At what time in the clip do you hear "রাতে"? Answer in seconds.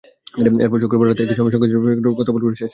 1.07-1.21